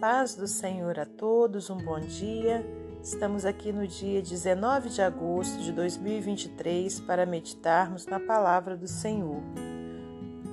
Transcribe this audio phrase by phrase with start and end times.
[0.00, 2.64] paz do Senhor a todos, um bom dia.
[3.02, 9.40] Estamos aqui no dia 19 de agosto de 2023 para meditarmos na palavra do Senhor.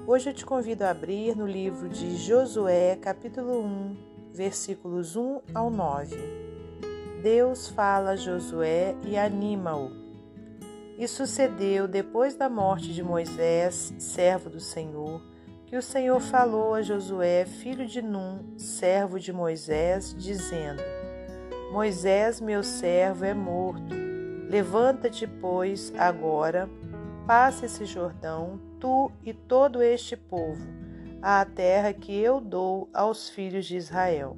[0.07, 3.98] Hoje eu te convido a abrir no livro de Josué, capítulo 1,
[4.34, 6.16] versículos 1 ao 9.
[7.21, 9.91] Deus fala a Josué e anima-o.
[10.98, 15.21] E sucedeu depois da morte de Moisés, servo do Senhor,
[15.74, 20.84] que o Senhor falou a Josué, filho de Num, servo de Moisés, dizendo:
[21.72, 23.95] Moisés, meu servo, é morto.
[24.48, 26.70] Levanta-te, pois, agora,
[27.26, 30.64] passa esse Jordão, tu e todo este povo,
[31.20, 34.38] à terra que eu dou aos filhos de Israel.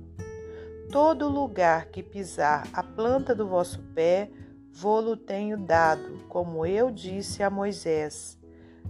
[0.89, 4.31] Todo lugar que pisar a planta do vosso pé,
[4.71, 8.39] vou-lo tenho dado, como eu disse a Moisés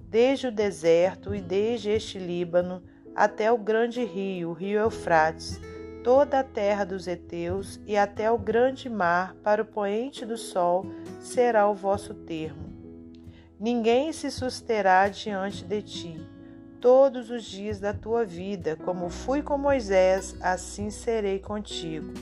[0.09, 2.83] desde o deserto e desde este Líbano
[3.15, 5.59] até o grande rio, o rio Eufrates,
[6.03, 10.85] toda a terra dos heteus e até o grande mar para o poente do sol
[11.19, 12.73] será o vosso termo.
[13.59, 16.35] Ninguém se susterá diante de ti
[16.85, 22.13] todos os dias da tua vida, como fui com Moisés, assim serei contigo.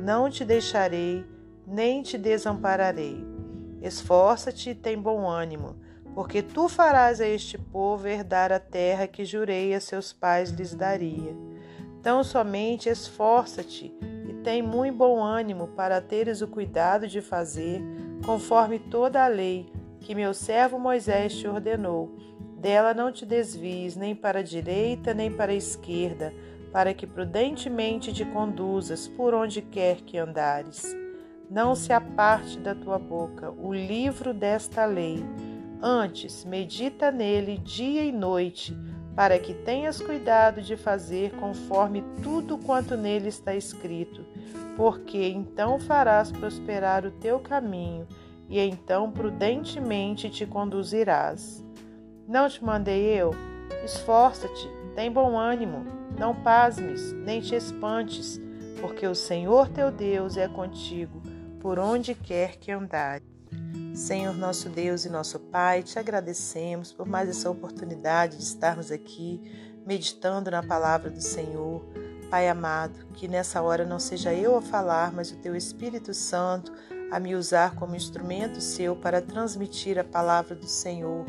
[0.00, 1.24] Não te deixarei,
[1.64, 3.24] nem te desampararei.
[3.80, 5.76] Esforça-te e tem bom ânimo
[6.14, 10.74] porque tu farás a este povo herdar a terra que jurei a seus pais lhes
[10.74, 11.36] daria.
[12.02, 13.94] Tão somente esforça-te
[14.28, 17.82] e tem muito bom ânimo para teres o cuidado de fazer,
[18.24, 22.16] conforme toda a lei que meu servo Moisés te ordenou.
[22.56, 26.32] Dela não te desvies nem para a direita nem para a esquerda,
[26.72, 30.96] para que prudentemente te conduzas por onde quer que andares.
[31.50, 35.24] Não se aparte da tua boca o livro desta lei
[35.82, 38.76] Antes, medita nele dia e noite,
[39.16, 44.24] para que tenhas cuidado de fazer conforme tudo quanto nele está escrito,
[44.76, 48.06] porque então farás prosperar o teu caminho
[48.48, 51.64] e então prudentemente te conduzirás.
[52.28, 53.30] Não te mandei eu?
[53.82, 55.86] Esforça-te, tem bom ânimo,
[56.18, 58.38] não pasmes, nem te espantes,
[58.80, 61.22] porque o Senhor teu Deus é contigo
[61.58, 63.29] por onde quer que andares.
[64.00, 69.42] Senhor nosso Deus e nosso Pai, te agradecemos por mais essa oportunidade de estarmos aqui
[69.86, 71.84] meditando na palavra do Senhor.
[72.30, 76.72] Pai amado, que nessa hora não seja eu a falar, mas o teu Espírito Santo
[77.10, 81.26] a me usar como instrumento seu para transmitir a palavra do Senhor.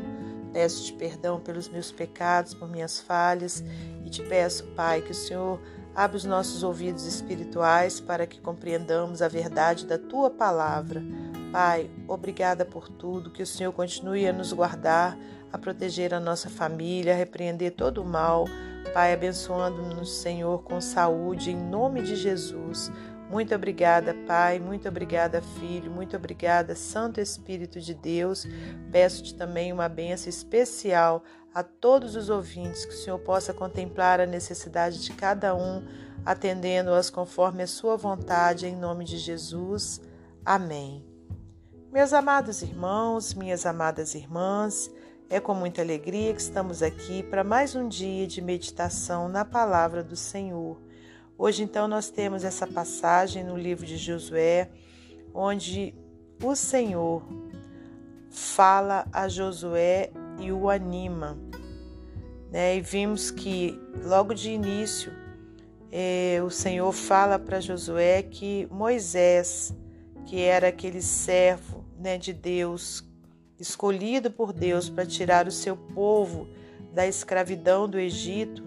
[0.53, 3.61] Peço-te perdão pelos meus pecados, por minhas falhas
[4.05, 5.59] e te peço, Pai, que o Senhor
[5.93, 11.03] abra os nossos ouvidos espirituais para que compreendamos a verdade da tua palavra.
[11.51, 15.17] Pai, obrigada por tudo, que o Senhor continue a nos guardar,
[15.51, 18.45] a proteger a nossa família, a repreender todo o mal.
[18.93, 22.89] Pai, abençoando-nos, Senhor, com saúde, em nome de Jesus.
[23.29, 28.47] Muito obrigada, Pai, muito obrigada, Filho, muito obrigada, Santo Espírito de Deus.
[28.89, 31.23] Peço-te também uma benção especial
[31.53, 35.85] a todos os ouvintes, que o Senhor possa contemplar a necessidade de cada um,
[36.25, 39.99] atendendo-as conforme a sua vontade, em nome de Jesus.
[40.45, 41.10] Amém.
[41.91, 44.89] Meus amados irmãos, minhas amadas irmãs,
[45.29, 50.01] é com muita alegria que estamos aqui para mais um dia de meditação na palavra
[50.01, 50.81] do Senhor.
[51.37, 54.69] Hoje, então, nós temos essa passagem no livro de Josué,
[55.33, 55.93] onde
[56.41, 57.27] o Senhor
[58.29, 61.37] fala a Josué e o anima.
[62.49, 62.77] Né?
[62.77, 65.11] E vimos que logo de início
[65.91, 69.75] eh, o Senhor fala para Josué que Moisés,
[70.25, 73.03] que era aquele servo né, de Deus,
[73.59, 76.47] escolhido por Deus para tirar o seu povo
[76.91, 78.63] da escravidão do Egito,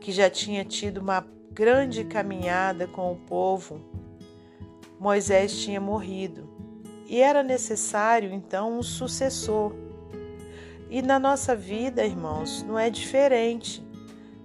[0.00, 3.80] que já tinha tido uma grande caminhada com o povo,
[4.98, 6.48] Moisés tinha morrido
[7.06, 9.72] e era necessário então um sucessor.
[10.90, 13.82] E na nossa vida, irmãos, não é diferente.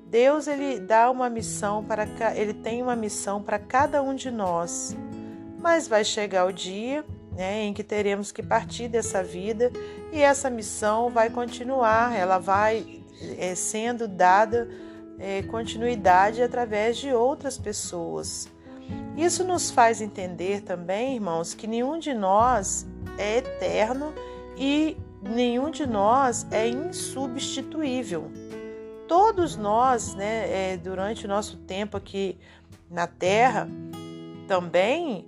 [0.08, 4.96] Deus ele dá uma missão para ele tem uma missão para cada um de nós.
[5.60, 7.04] Mas vai chegar o dia
[7.36, 9.72] né, em que teremos que partir dessa vida
[10.12, 13.04] e essa missão vai continuar, ela vai
[13.38, 14.70] é, sendo dada
[15.20, 18.48] é, continuidade através de outras pessoas.
[19.18, 22.86] Isso nos faz entender também, irmãos, que nenhum de nós
[23.18, 24.14] é eterno
[24.58, 28.32] e nenhum de nós é insubstituível.
[29.08, 32.38] Todos nós, né, é, durante o nosso tempo aqui
[32.90, 33.68] na Terra,
[34.48, 35.26] também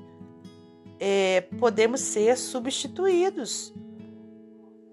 [0.99, 3.73] é, podemos ser substituídos.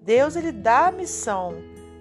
[0.01, 1.55] Deus ele dá a missão,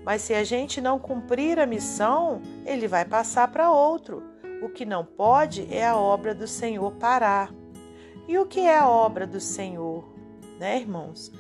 [0.05, 4.23] mas se a gente não cumprir a missão, ele vai passar para outro.
[4.63, 7.53] o que não pode é a obra do Senhor parar.
[8.27, 10.05] E o que é a obra do Senhor,
[10.59, 11.31] né, irmãos?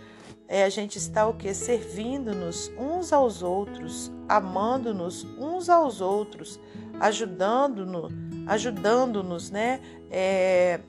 [0.46, 1.55] É a gente estar o que?
[1.55, 6.60] Servindo-nos uns aos outros, amando-nos uns aos outros,
[7.00, 8.12] ajudando-nos,
[8.46, 9.81] ajudando-nos, né?
[10.10, 10.81] É,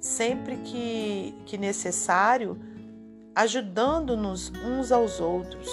[0.00, 2.58] sempre que, que necessário,
[3.34, 5.68] ajudando-nos uns aos outros.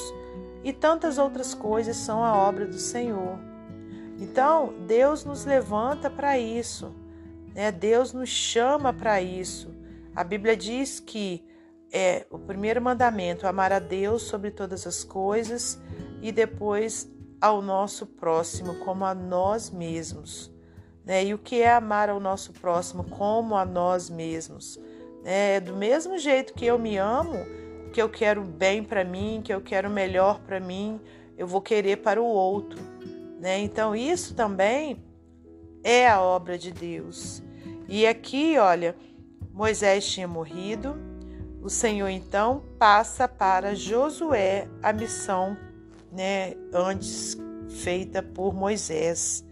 [0.63, 3.39] E tantas outras coisas são a obra do Senhor.
[4.19, 6.93] Então, Deus nos levanta para isso,
[7.53, 7.71] né?
[7.71, 9.73] Deus nos chama para isso.
[10.15, 11.45] A Bíblia diz que
[11.91, 15.79] é o primeiro mandamento, amar a Deus sobre todas as coisas
[16.21, 17.09] e depois
[17.39, 20.51] ao nosso próximo como a nós mesmos.
[21.07, 21.23] Né?
[21.23, 24.77] E o que é amar ao nosso próximo como a nós mesmos?
[25.23, 27.37] É do mesmo jeito que eu me amo,
[27.93, 30.99] que eu quero bem para mim, que eu quero melhor para mim,
[31.37, 32.81] eu vou querer para o outro.
[33.39, 33.59] Né?
[33.59, 35.01] Então, isso também
[35.81, 37.41] é a obra de Deus.
[37.87, 38.93] E aqui, olha,
[39.53, 40.97] Moisés tinha morrido,
[41.61, 45.55] o Senhor então passa para Josué a missão
[46.11, 47.37] né, antes
[47.69, 49.46] feita por Moisés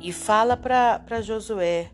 [0.00, 1.90] e fala para Josué: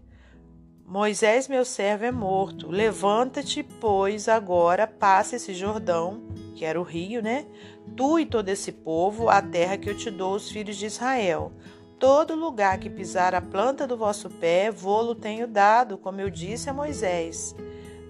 [0.85, 2.71] Moisés, meu servo, é morto.
[2.71, 6.23] Levanta-te, pois, agora passa esse Jordão,
[6.55, 7.47] que era o rio, né?
[7.97, 11.53] Tu e todo esse povo, a terra que eu te dou, os filhos de Israel.
[11.99, 16.69] Todo lugar que pisar a planta do vosso pé, vou-lo tenho dado, como eu disse
[16.69, 17.55] a Moisés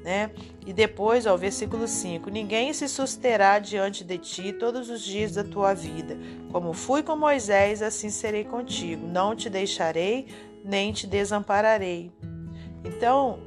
[0.07, 0.31] né?
[0.65, 5.33] E depois, ó, o versículo 5: Ninguém se susterá diante de ti todos os dias
[5.33, 6.17] da tua vida.
[6.53, 9.05] Como fui com Moisés, assim serei contigo.
[9.05, 10.29] Não te deixarei,
[10.65, 12.13] nem te desampararei.
[12.85, 13.41] Então,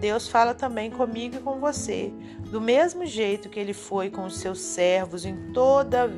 [0.00, 2.12] Deus fala também comigo e com você.
[2.50, 6.10] Do mesmo jeito que ele foi com os seus servos em toda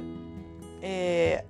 [0.81, 1.45] é,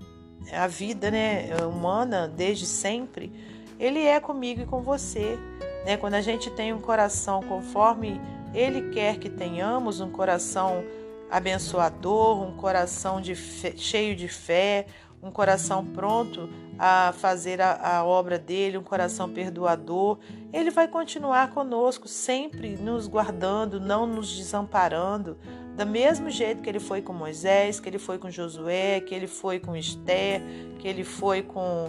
[0.53, 3.33] a vida né, humana, desde sempre,
[3.79, 5.39] ele é comigo e com você.
[5.85, 5.97] Né?
[5.97, 8.21] Quando a gente tem um coração conforme
[8.55, 10.85] Ele quer que tenhamos, um coração
[11.31, 14.87] abençoador, um coração de cheio de fé,
[15.23, 16.49] um coração pronto
[16.79, 20.19] a fazer a, a, obra dele, um coração perdoador,
[20.53, 25.39] ele vai continuar conosco, sempre nos guardando, não nos desamparando,
[25.77, 29.29] do mesmo jeito que ele foi com Moisés, que ele foi com Josué, que ele
[29.29, 30.43] foi com Esther,
[30.79, 31.89] que ele foi com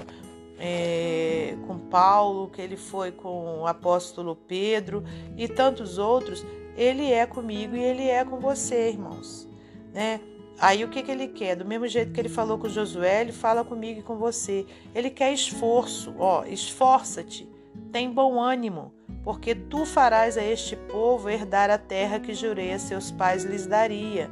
[0.57, 5.03] é, com Paulo, que ele foi com o apóstolo Pedro
[5.37, 6.45] e tantos outros,
[6.75, 9.47] ele é comigo e ele é com você, irmãos.
[9.93, 10.19] Né?
[10.59, 11.55] Aí o que, que ele quer?
[11.55, 14.65] Do mesmo jeito que ele falou com Josué, ele fala comigo e com você.
[14.93, 17.49] Ele quer esforço, ó, esforça-te,
[17.91, 22.79] tem bom ânimo, porque tu farás a este povo herdar a terra que jurei a
[22.79, 24.29] seus pais lhes daria.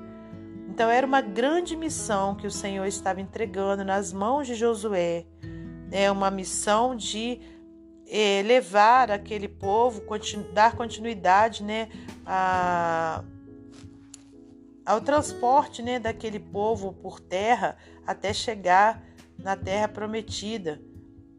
[0.70, 5.26] Então era uma grande missão que o Senhor estava entregando nas mãos de Josué
[5.92, 7.40] é uma missão de
[8.08, 11.90] é, levar aquele povo, continu, dar continuidade né,
[12.26, 13.24] a,
[14.86, 19.04] ao transporte né, daquele povo por terra até chegar
[19.38, 20.82] na terra prometida,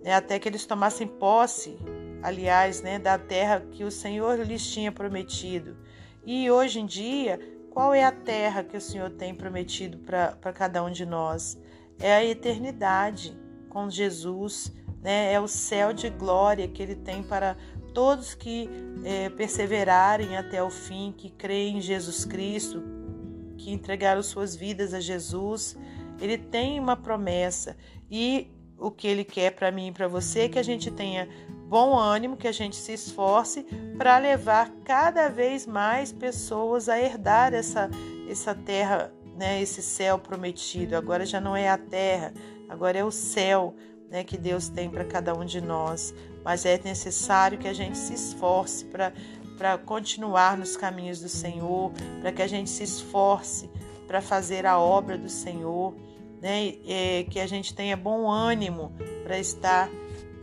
[0.03, 1.77] né, até que eles tomassem posse,
[2.23, 5.77] aliás, né, da terra que o Senhor lhes tinha prometido.
[6.25, 7.41] E hoje em dia,
[7.71, 11.59] qual é a terra que o Senhor tem prometido para cada um de nós?
[11.99, 13.37] É a eternidade
[13.73, 14.71] com Jesus,
[15.03, 15.33] né?
[15.33, 17.57] é o céu de glória que Ele tem para
[17.95, 18.69] todos que
[19.03, 22.83] é, perseverarem até o fim, que creem em Jesus Cristo,
[23.57, 25.75] que entregaram suas vidas a Jesus.
[26.21, 27.75] Ele tem uma promessa
[28.11, 28.47] e
[28.79, 31.27] o que Ele quer para mim e para você é que a gente tenha
[31.67, 33.63] bom ânimo, que a gente se esforce
[33.97, 37.89] para levar cada vez mais pessoas a herdar essa,
[38.29, 40.95] essa terra, né, esse céu prometido.
[40.95, 42.35] Agora já não é a terra,
[42.73, 43.75] agora é o céu
[44.11, 46.15] né, que Deus tem para cada um de nós.
[46.43, 52.33] Mas é necessário que a gente se esforce para continuar nos caminhos do Senhor, para
[52.33, 53.71] que a gente se esforce
[54.07, 55.95] para fazer a obra do Senhor,
[56.41, 56.73] né,
[57.31, 59.89] que a gente tenha bom ânimo para estar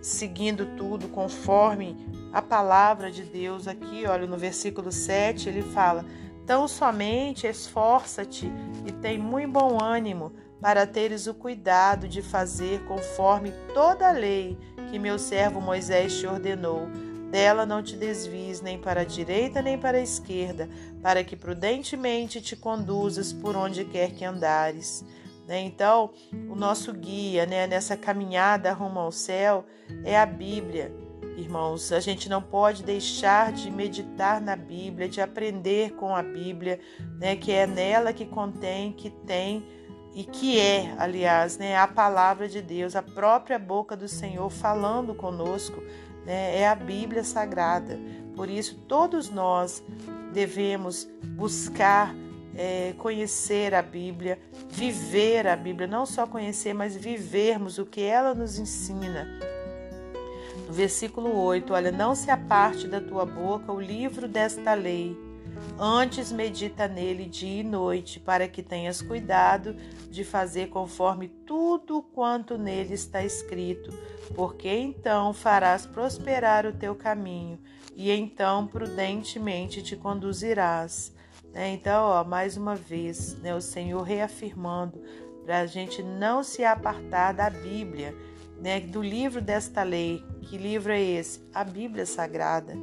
[0.02, 1.98] seguindo tudo conforme
[2.32, 3.68] a palavra de Deus.
[3.68, 6.06] Aqui, olha, no versículo 7, ele fala:
[6.46, 8.50] Tão somente esforça-te
[8.86, 14.58] e tem muito bom ânimo para teres o cuidado de fazer conforme toda a lei
[14.90, 16.88] que meu servo Moisés te ordenou.
[17.32, 20.68] Dela não te desvies nem para a direita nem para a esquerda,
[21.02, 25.06] para que prudentemente te conduzas por onde quer que andares.
[25.48, 25.62] Né?
[25.62, 26.12] Então,
[26.50, 29.66] o nosso guia né, nessa caminhada rumo ao céu
[30.04, 30.92] é a Bíblia.
[31.38, 36.80] Irmãos, a gente não pode deixar de meditar na Bíblia, de aprender com a Bíblia,
[37.18, 39.64] né, que é nela que contém, que tem
[40.14, 45.14] e que é, aliás, né, a palavra de Deus, a própria boca do Senhor falando
[45.14, 45.82] conosco,
[46.26, 48.00] né, é a Bíblia Sagrada.
[48.36, 49.84] Por isso, todos nós
[50.34, 52.14] devemos buscar
[52.56, 54.40] é, conhecer a Bíblia,
[54.70, 59.28] viver a Bíblia, não só conhecer, mas vivermos o que ela nos ensina.
[60.68, 65.29] No versículo 8, olha, não se aparte da tua boca o livro desta lei
[65.78, 69.76] Antes medita nele dia e noite, para que tenhas cuidado
[70.10, 73.92] de fazer conforme tudo quanto nele está escrito,
[74.36, 77.60] porque então farás prosperar o teu caminho
[77.96, 81.14] e então prudentemente te conduzirás.
[81.54, 81.74] Né?
[81.74, 85.02] Então, ó, mais uma vez, né, o Senhor reafirmando
[85.44, 88.16] para a gente não se apartar da Bíblia
[88.60, 90.24] né, do livro desta lei.
[90.42, 91.42] Que livro é esse?
[91.54, 92.76] A Bíblia Sagrada,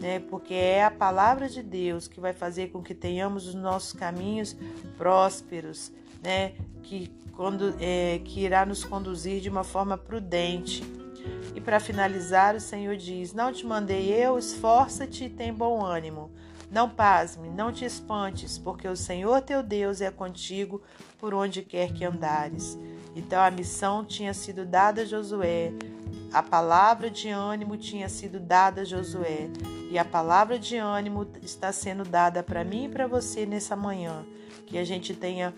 [0.00, 3.92] né, porque é a palavra de Deus que vai fazer com que tenhamos os nossos
[3.92, 4.56] caminhos
[4.98, 5.92] prósperos,
[6.22, 6.52] né,
[6.82, 10.82] que, quando, é, que irá nos conduzir de uma forma prudente.
[11.54, 16.30] E para finalizar, o Senhor diz: Não te mandei eu, esforça-te e tem bom ânimo.
[16.70, 20.82] Não pasme, não te espantes, porque o Senhor teu Deus é contigo
[21.18, 22.76] por onde quer que andares.
[23.14, 25.72] Então a missão tinha sido dada a Josué,
[26.34, 29.48] a palavra de ânimo tinha sido dada a Josué,
[29.88, 34.26] e a palavra de ânimo está sendo dada para mim e para você nessa manhã.
[34.66, 35.54] Que a gente tenha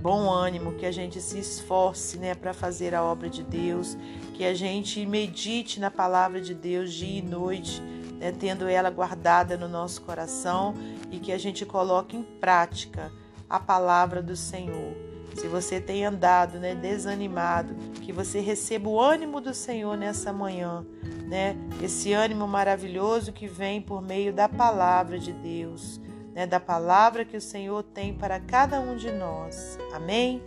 [0.00, 3.98] bom ânimo, que a gente se esforce né, para fazer a obra de Deus,
[4.34, 7.80] que a gente medite na palavra de Deus dia e noite,
[8.20, 10.74] né, tendo ela guardada no nosso coração
[11.10, 13.10] e que a gente coloque em prática
[13.48, 15.09] a palavra do Senhor.
[15.40, 20.84] Se você tem andado né, desanimado, que você receba o ânimo do Senhor nessa manhã,
[21.26, 21.56] né?
[21.82, 25.98] Esse ânimo maravilhoso que vem por meio da palavra de Deus,
[26.34, 26.46] né?
[26.46, 29.78] Da palavra que o Senhor tem para cada um de nós.
[29.94, 30.42] Amém?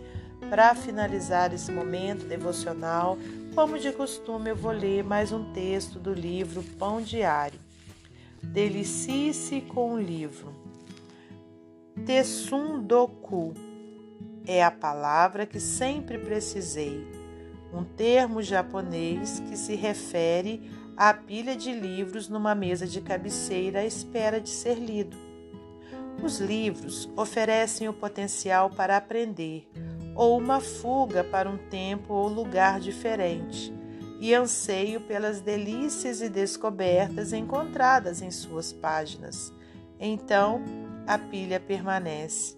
[0.48, 3.18] Para finalizar esse momento devocional,
[3.52, 7.58] como de costume, eu vou ler mais um texto do livro Pão Diário.
[8.40, 10.54] Delicie-se com o livro.
[12.06, 13.73] Tessum Doku
[14.46, 17.06] é a palavra que sempre precisei,
[17.72, 23.84] um termo japonês que se refere à pilha de livros numa mesa de cabeceira à
[23.84, 25.16] espera de ser lido.
[26.22, 29.68] Os livros oferecem o potencial para aprender
[30.14, 33.72] ou uma fuga para um tempo ou lugar diferente
[34.20, 39.52] e anseio pelas delícias e descobertas encontradas em suas páginas.
[39.98, 40.62] Então,
[41.06, 42.56] a pilha permanece.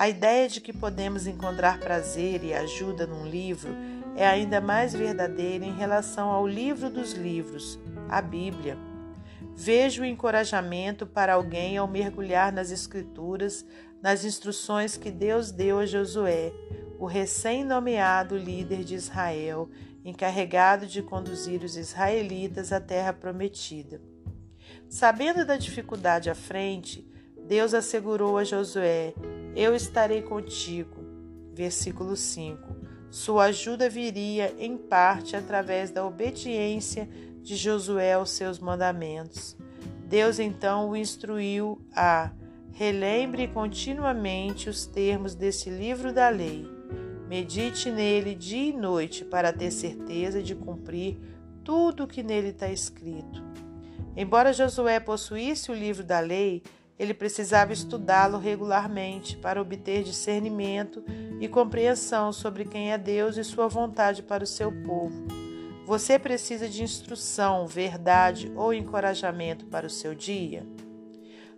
[0.00, 3.68] A ideia de que podemos encontrar prazer e ajuda num livro
[4.16, 7.78] é ainda mais verdadeira em relação ao livro dos livros,
[8.08, 8.78] a Bíblia.
[9.54, 13.62] Vejo o encorajamento para alguém ao mergulhar nas Escrituras,
[14.00, 16.50] nas instruções que Deus deu a Josué,
[16.98, 19.68] o recém-nomeado líder de Israel,
[20.02, 24.00] encarregado de conduzir os israelitas à terra prometida.
[24.88, 27.06] Sabendo da dificuldade à frente,
[27.46, 29.12] Deus assegurou a Josué
[29.54, 31.04] eu estarei contigo.
[31.52, 32.76] Versículo 5.
[33.10, 37.08] Sua ajuda viria em parte através da obediência
[37.42, 39.56] de Josué aos seus mandamentos.
[40.06, 42.30] Deus então o instruiu a
[42.72, 46.66] relembre continuamente os termos desse livro da lei.
[47.28, 51.18] Medite nele dia e noite para ter certeza de cumprir
[51.62, 53.42] tudo o que nele está escrito.
[54.16, 56.62] Embora Josué possuísse o livro da lei,
[57.00, 61.02] ele precisava estudá-lo regularmente para obter discernimento
[61.40, 65.26] e compreensão sobre quem é Deus e sua vontade para o seu povo.
[65.86, 70.66] Você precisa de instrução, verdade ou encorajamento para o seu dia?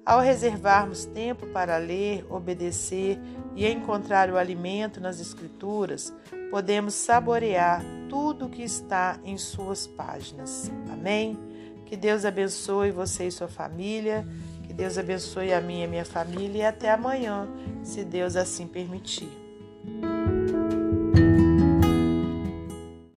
[0.06, 3.18] Ao reservarmos tempo para ler, obedecer
[3.56, 6.14] e encontrar o alimento nas Escrituras,
[6.52, 10.70] podemos saborear tudo o que está em suas páginas.
[10.92, 11.36] Amém?
[11.84, 14.24] Que Deus abençoe você e sua família
[14.72, 17.46] que Deus abençoe a mim e a minha família e até amanhã,
[17.82, 19.41] se Deus assim permitir.